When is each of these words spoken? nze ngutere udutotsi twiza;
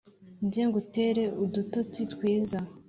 nze 0.45 0.61
ngutere 0.67 1.23
udutotsi 1.43 2.01
twiza; 2.13 2.59